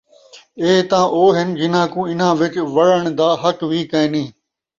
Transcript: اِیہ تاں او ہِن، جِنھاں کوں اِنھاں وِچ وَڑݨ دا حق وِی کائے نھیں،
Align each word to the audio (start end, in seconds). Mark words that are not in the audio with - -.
اِیہ 0.61 0.81
تاں 0.89 1.05
او 1.15 1.23
ہِن، 1.35 1.49
جِنھاں 1.59 1.87
کوں 1.91 2.05
اِنھاں 2.09 2.33
وِچ 2.39 2.55
وَڑݨ 2.75 3.01
دا 3.19 3.29
حق 3.41 3.59
وِی 3.69 3.81
کائے 3.91 4.07
نھیں، 4.11 4.29